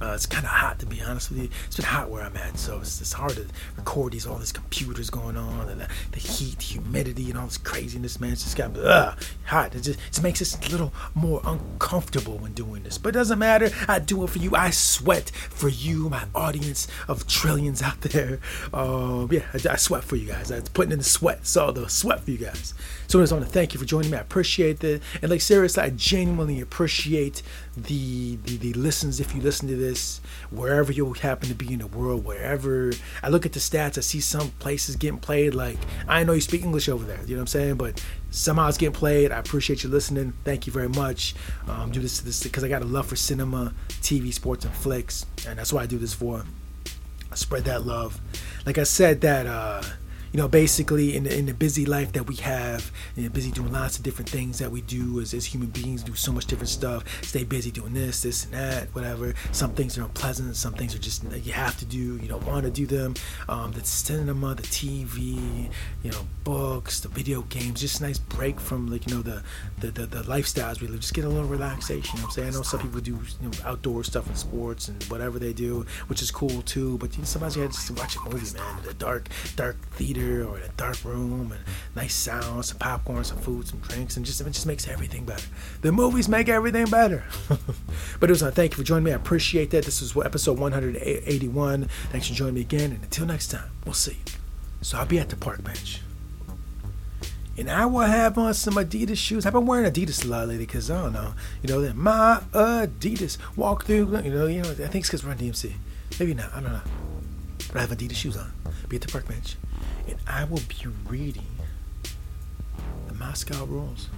uh, 0.01 0.13
it's 0.15 0.27
kind 0.27 0.45
of 0.45 0.51
hot 0.51 0.79
to 0.81 0.87
be 0.87 1.01
honest 1.01 1.31
with 1.31 1.41
you. 1.41 1.49
It's 1.67 1.77
been 1.77 1.85
hot 1.85 2.11
where 2.11 2.23
I'm 2.23 2.37
at, 2.37 2.59
so 2.59 2.79
it's, 2.81 3.01
it's 3.01 3.13
hard 3.13 3.33
to 3.33 3.47
record 3.77 4.13
these 4.13 4.27
all 4.27 4.39
these 4.39 4.53
computers 4.53 5.11
going 5.11 5.37
on 5.37 5.69
and 5.69 5.81
the, 5.81 5.89
the 6.13 6.19
heat, 6.19 6.61
humidity, 6.63 7.31
and 7.31 7.39
all 7.39 7.47
this 7.47 7.59
craziness. 7.59 8.21
Man, 8.21 8.33
it's 8.33 8.45
just 8.45 8.57
got 8.57 8.77
ugh, 8.77 9.19
hot. 9.45 9.75
It 9.75 9.83
just, 9.83 9.99
it 9.99 10.23
makes 10.23 10.43
us 10.43 10.57
a 10.67 10.71
little 10.71 10.93
more 11.15 11.41
uncomfortable 11.45 12.39
when 12.39 12.53
doing 12.53 12.83
this, 12.83 12.99
but 12.99 13.11
it 13.11 13.19
doesn't 13.19 13.39
matter. 13.39 13.71
I 13.89 13.99
do 13.99 14.23
it 14.25 14.31
for 14.31 14.39
you. 14.39 14.55
I 14.55 14.71
sweat 14.71 15.31
for 15.31 15.69
you, 15.69 16.09
my 16.09 16.25
audience 16.35 16.89
of 17.09 17.27
trillions 17.27 17.83
out 17.83 18.01
there. 18.03 18.41
Um, 18.73 19.29
yeah, 19.31 19.43
I, 19.55 19.73
I 19.73 19.77
sweat 19.77 20.05
for 20.05 20.17
you 20.17 20.27
guys. 20.27 20.51
I'm 20.51 20.63
putting 20.63 20.93
in 20.93 20.99
the 20.99 21.05
sweat, 21.05 21.47
so 21.47 21.71
the 21.71 21.89
sweat 21.89 22.21
for 22.21 22.31
you 22.31 22.39
guys. 22.39 22.75
So 23.07 23.19
I 23.19 23.23
just 23.23 23.33
want 23.33 23.45
to 23.45 23.51
thank 23.51 23.73
you 23.73 23.81
for 23.81 23.87
joining 23.87 24.11
me. 24.11 24.19
I 24.19 24.21
appreciate 24.21 24.83
it, 24.83 25.03
and 25.23 25.31
like 25.31 25.41
seriously, 25.41 25.83
I 25.83 25.91
genuinely 25.91 26.61
appreciate 26.61 27.43
the 27.77 28.37
the, 28.37 28.57
the 28.57 28.73
listens 28.75 29.21
if 29.21 29.35
you 29.35 29.41
listen 29.41 29.69
to 29.69 29.77
this 29.77 29.86
wherever 30.51 30.93
you 30.93 31.13
happen 31.15 31.49
to 31.49 31.55
be 31.55 31.73
in 31.73 31.81
the 31.81 31.87
world 31.87 32.25
wherever 32.25 32.93
i 33.23 33.29
look 33.29 33.45
at 33.47 33.53
the 33.53 33.61
stats 33.61 33.99
i 33.99 34.01
see 34.01 34.21
some 34.21 34.51
places 34.59 34.97
getting 34.97 35.19
played 35.19 35.55
like 35.55 35.79
i 36.09 36.23
know 36.23 36.33
you 36.33 36.41
speak 36.41 36.63
english 36.63 36.89
over 36.89 37.05
there 37.05 37.21
you 37.27 37.35
know 37.35 37.41
what 37.41 37.43
i'm 37.43 37.47
saying? 37.47 37.75
But 37.77 38.03
somehow 38.31 38.69
it's 38.69 38.79
getting 38.79 38.95
played 38.95 39.33
i 39.33 39.39
appreciate 39.39 39.83
you 39.83 39.91
listening 39.91 40.33
thank 40.45 40.67
you 40.67 40.73
very 40.73 40.89
much. 40.89 41.35
Um, 41.69 41.91
do 41.91 42.01
this 42.01 42.21
this 42.21 42.43
because 42.43 42.65
i 42.65 42.69
got 42.69 42.83
a 42.83 42.87
love 42.87 43.07
for 43.07 43.17
cinema 43.17 43.73
tv 44.01 44.33
sports 44.33 44.65
and 44.65 44.75
flicks 44.75 45.27
and 45.47 45.59
that's 45.59 45.73
what 45.73 45.83
i 45.83 45.87
do 45.87 45.99
this 45.99 46.15
for. 46.15 46.45
Spread 47.35 47.65
that 47.65 47.85
love. 47.85 48.19
Like 48.65 48.79
i 48.79 48.85
said 48.85 49.21
that 49.21 49.47
uh 49.47 49.83
you 50.33 50.39
know, 50.39 50.49
basically 50.49 51.17
in 51.17 51.25
the, 51.25 51.37
in 51.37 51.47
the 51.47 51.55
busy 51.55 51.87
life 51.87 52.13
that 52.13 52.27
we 52.27 52.37
have, 52.37 52.91
you 53.15 53.25
know, 53.25 53.29
busy 53.31 53.51
doing 53.51 53.73
lots 53.73 53.97
of 53.97 54.03
different 54.03 54.29
things 54.29 54.59
that 54.59 54.71
we 54.71 54.81
do 54.83 55.21
as, 55.21 55.33
as 55.35 55.45
human 55.45 55.69
beings, 55.69 56.03
do 56.03 56.15
so 56.15 56.33
much 56.33 56.47
different 56.47 56.69
stuff, 56.69 57.05
stay 57.25 57.45
busy 57.45 57.71
doing 57.71 57.95
this, 57.95 58.23
this, 58.23 58.45
and 58.45 58.55
that, 58.55 58.89
whatever. 58.95 59.35
Some 59.53 59.73
things 59.73 59.97
are 59.99 60.03
unpleasant, 60.03 60.57
some 60.57 60.75
things 60.75 60.95
are 60.95 60.99
just 60.99 61.25
you 61.45 61.53
have 61.53 61.79
to 61.79 61.85
do, 61.85 62.17
you 62.17 62.29
don't 62.29 62.47
want 62.47 62.65
to 62.65 62.71
do 62.71 62.87
them. 62.87 63.15
Um, 63.49 63.73
the 63.73 63.85
cinema, 63.85 64.55
the 64.55 64.63
TV, 64.63 65.71
you 66.03 66.11
know, 66.11 66.27
books, 66.45 67.01
the 67.01 67.09
video 67.09 67.43
games, 67.43 67.81
just 67.81 68.01
a 68.01 68.05
nice 68.05 68.19
break 68.19 68.61
from 68.61 68.89
like, 68.89 69.09
you 69.09 69.15
know, 69.15 69.23
the, 69.23 69.43
the, 69.81 69.91
the, 69.91 70.07
the 70.07 70.23
lifestyles 70.25 70.81
we 70.81 70.89
live. 70.89 71.01
Just 71.01 71.15
get 71.15 71.25
a 71.25 71.29
little 71.29 71.49
relaxation, 71.49 72.17
you 72.17 72.23
know 72.23 72.27
what 72.27 72.39
I'm 72.39 72.43
saying? 72.43 72.49
I 72.49 72.51
know 72.53 72.63
some 72.63 72.81
people 72.81 73.01
do 73.01 73.13
you 73.13 73.49
know, 73.49 73.51
outdoor 73.65 74.05
stuff 74.05 74.27
and 74.27 74.37
sports 74.37 74.89
and 74.89 75.03
whatever 75.05 75.39
they 75.39 75.53
do, 75.53 75.87
which 76.09 76.23
is 76.23 76.31
cool 76.31 76.63
too, 76.63 76.99
but 76.99 77.13
you 77.15 77.19
know, 77.19 77.25
sometimes 77.25 77.57
you 77.57 77.63
have 77.63 77.73
to 77.73 77.93
watch 77.95 78.17
a 78.17 78.21
movie, 78.29 78.57
man, 78.57 78.83
the 78.85 78.95
dark, 78.95 79.29
dark 79.57 79.77
theater 79.93 80.16
or 80.17 80.57
in 80.57 80.63
a 80.63 80.69
dark 80.77 81.05
room 81.05 81.53
and 81.53 81.61
nice 81.95 82.15
sounds, 82.15 82.69
some 82.69 82.79
popcorn, 82.79 83.25
some 83.25 83.39
food, 83.39 83.69
some 83.69 83.79
drinks, 83.81 84.17
and 84.17 84.25
just 84.25 84.41
it 84.41 84.51
just 84.51 84.67
makes 84.67 84.89
everything 84.89 85.25
better. 85.25 85.47
The 85.83 85.93
movies 85.93 86.29
make 86.29 86.49
everything 86.49 86.87
better. 86.87 87.25
but 88.21 88.31
it 88.31 88.33
was 88.33 88.43
uh, 88.43 88.51
thank 88.51 88.73
you 88.73 88.79
for 88.79 88.83
joining 88.83 89.05
me. 89.05 89.13
I 89.13 89.17
appreciate 89.17 89.71
that. 89.71 89.85
This 89.85 90.01
was 90.01 90.17
episode 90.25 90.59
181. 90.59 91.89
Thanks 92.11 92.29
for 92.29 92.35
joining 92.35 92.55
me 92.55 92.61
again, 92.63 92.93
and 92.93 93.03
until 93.03 93.27
next 93.27 93.49
time, 93.49 93.71
we'll 93.85 93.95
see. 93.95 94.19
So 94.81 94.99
I'll 94.99 95.07
be 95.07 95.19
at 95.19 95.29
the 95.29 95.37
park 95.37 95.63
bench. 95.63 96.01
And 97.59 97.71
I 97.71 97.87
will 97.87 98.01
have 98.01 98.37
on 98.37 98.53
some 98.53 98.75
Adidas 98.75 99.17
shoes. 99.17 99.47
I've 99.47 99.55
been 99.55 99.65
wearing 99.65 99.91
Adidas 99.91 100.25
a 100.25 100.29
lot 100.29 100.49
lately 100.49 100.67
because 100.67 100.91
I 100.91 101.03
don't 101.03 101.15
know, 101.15 101.33
you 101.63 101.69
know, 101.71 101.81
that 101.81 101.97
my 101.97 102.43
Adidas 102.53 103.39
walk 103.57 103.85
through. 103.85 104.21
You 104.23 104.31
know, 104.31 104.47
you 104.47 104.63
know. 104.63 104.71
I 104.71 104.75
think 104.75 104.97
it's 104.97 105.09
because 105.09 105.25
Run-DMC. 105.25 105.73
Maybe 106.21 106.35
not. 106.35 106.53
I 106.55 106.61
don't 106.61 106.73
know. 106.73 106.83
But 107.69 107.77
I 107.77 107.81
have 107.81 107.91
Adidas 107.91 108.15
shoes 108.17 108.37
on. 108.37 108.53
Be 108.89 108.97
at 108.97 109.03
the 109.03 109.09
park 109.09 109.27
bench 109.27 109.57
and 110.07 110.17
I 110.27 110.45
will 110.45 110.63
be 110.69 110.89
reading 111.09 111.47
the 113.09 113.15
Moscow 113.15 113.65
Rules. 113.65 114.09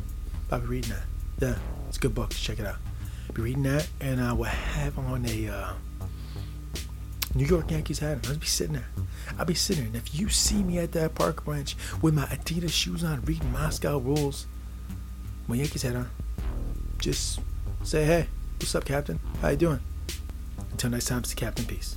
I'll 0.50 0.61
be 0.61 0.66
reading 0.66 0.92
that. 0.92 1.04
Yeah, 1.40 1.59
it's 1.88 1.97
a 1.97 2.00
good 2.00 2.14
book. 2.14 2.30
Check 2.30 2.59
it 2.59 2.66
out. 2.66 2.76
I'll 3.28 3.35
be 3.35 3.42
reading 3.42 3.62
that, 3.64 3.88
and 4.00 4.21
I 4.21 4.33
will 4.33 4.45
have 4.45 4.99
on 4.99 5.25
a 5.26 5.49
uh, 5.49 5.73
New 7.35 7.47
York 7.47 7.71
Yankees 7.71 7.99
hat. 7.99 8.26
I'll 8.28 8.37
be 8.37 8.47
sitting 8.47 8.75
there. 8.75 8.88
I'll 9.38 9.45
be 9.45 9.54
sitting 9.54 9.85
there, 9.85 10.00
and 10.00 10.09
if 10.09 10.18
you 10.18 10.28
see 10.28 10.62
me 10.62 10.78
at 10.78 10.92
that 10.92 11.14
park 11.14 11.45
bench 11.45 11.76
with 12.02 12.14
my 12.14 12.25
Adidas 12.25 12.71
shoes 12.71 13.04
on, 13.04 13.23
reading 13.23 13.52
Moscow 13.52 13.99
Rules, 13.99 14.47
my 15.47 15.57
Yankees 15.57 15.83
hat 15.83 15.97
on, 15.97 16.11
just 16.99 17.40
say, 17.83 18.04
"Hey, 18.04 18.28
what's 18.59 18.75
up, 18.75 18.85
Captain? 18.85 19.21
How 19.42 19.50
you 19.50 19.57
doing?" 19.57 19.80
Until 20.73 20.90
next 20.90 21.07
time, 21.07 21.18
it's 21.18 21.30
the 21.30 21.37
Captain. 21.37 21.64
Peace. 21.66 21.97